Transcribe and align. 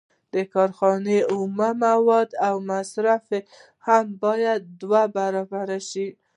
د 0.33 0.35
کارخانې 0.53 1.17
اومه 1.33 1.69
مواد 1.83 2.29
او 2.47 2.55
مصارف 2.69 3.23
هم 3.87 4.05
باید 4.23 4.61
دوه 4.81 5.03
برابره 5.17 5.79
شي 5.89 6.07